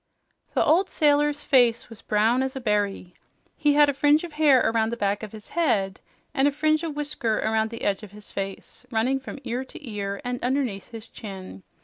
The 0.55 0.65
old 0.65 0.89
sailor's 0.89 1.43
face 1.43 1.87
was 1.87 2.01
brown 2.01 2.41
as 2.41 2.55
a 2.55 2.59
berry. 2.59 3.13
He 3.55 3.75
had 3.75 3.87
a 3.87 3.93
fringe 3.93 4.23
of 4.23 4.33
hair 4.33 4.59
around 4.67 4.91
the 4.91 4.97
back 4.97 5.21
of 5.21 5.31
his 5.31 5.49
head 5.49 6.01
and 6.33 6.47
a 6.47 6.51
fringe 6.51 6.81
of 6.81 6.95
whisker 6.95 7.37
around 7.37 7.69
the 7.69 7.83
edge 7.83 8.01
of 8.01 8.09
his 8.11 8.31
face, 8.31 8.83
running 8.89 9.19
from 9.19 9.37
ear 9.43 9.63
to 9.65 9.87
ear 9.87 10.19
and 10.25 10.43
underneath 10.43 10.89
his 10.89 11.07
chin. 11.07 11.61